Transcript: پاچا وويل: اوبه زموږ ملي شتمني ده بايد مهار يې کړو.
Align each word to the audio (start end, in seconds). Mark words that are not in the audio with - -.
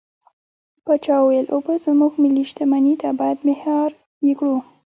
پاچا 0.85 1.15
وويل: 1.21 1.45
اوبه 1.55 1.73
زموږ 1.85 2.11
ملي 2.23 2.43
شتمني 2.49 2.93
ده 3.01 3.09
بايد 3.19 3.39
مهار 3.47 3.89
يې 4.27 4.33
کړو. 4.39 4.57